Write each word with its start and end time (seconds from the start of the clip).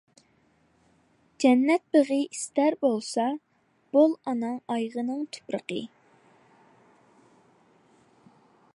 جەننەت 1.43 1.83
بېغى 1.97 2.17
ئىستەر 2.37 2.77
بولساڭ، 2.85 3.37
بول 3.97 4.17
ئاناڭ 4.31 4.57
ئايىغىنىڭ 4.77 5.23
تۇپرىقى. 5.37 5.85